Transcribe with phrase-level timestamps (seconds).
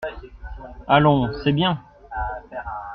[0.87, 1.79] Allons, c’est bien!